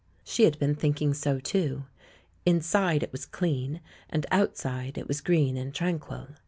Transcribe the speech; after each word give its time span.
She 0.23 0.45
had 0.45 0.57
been 0.57 0.73
thinking 0.73 1.13
so, 1.13 1.39
too. 1.39 1.85
Inside, 2.43 3.03
it 3.03 3.11
was 3.11 3.27
clean, 3.27 3.81
and 4.09 4.25
outside 4.31 4.97
it 4.97 5.07
was 5.07 5.21
green 5.21 5.55
and 5.55 5.75
tranquil. 5.75 6.29